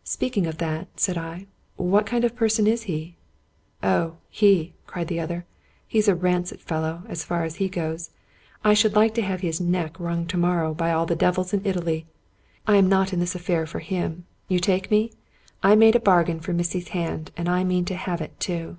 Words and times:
"Speaking 0.16 0.46
of 0.46 0.56
that," 0.56 0.98
said 0.98 1.18
I," 1.18 1.46
what 1.76 2.06
kind 2.06 2.24
of 2.24 2.34
person 2.34 2.66
is 2.66 2.84
he? 2.84 3.16
""Oh, 3.92 4.16
he!" 4.30 4.72
cried 4.86 5.08
the 5.08 5.20
other;" 5.20 5.44
he's 5.86 6.08
a 6.08 6.14
rancid 6.14 6.62
fellow, 6.62 7.02
as 7.06 7.22
far 7.22 7.44
as 7.44 7.56
he 7.56 7.68
goes. 7.68 8.10
I 8.64 8.72
should 8.72 8.94
like 8.96 9.12
to 9.12 9.20
have 9.20 9.42
his 9.42 9.60
neck 9.60 10.00
wrung 10.00 10.24
to 10.28 10.38
morrow 10.38 10.72
by 10.72 10.90
all 10.90 11.04
the 11.04 11.14
devils 11.14 11.52
in 11.52 11.66
Italy. 11.66 12.06
I 12.66 12.76
am 12.78 12.88
not 12.88 13.12
in 13.12 13.20
this 13.20 13.34
affair 13.34 13.66
for 13.66 13.80
him. 13.80 14.24
You 14.48 14.58
take 14.58 14.90
me? 14.90 15.12
I 15.62 15.74
made 15.74 15.96
a 15.96 16.00
bargain 16.00 16.40
for 16.40 16.54
missy's 16.54 16.88
hand, 16.96 17.30
and 17.36 17.46
I 17.46 17.62
mean 17.62 17.84
to 17.84 17.94
have 17.94 18.22
it 18.22 18.40
too." 18.40 18.78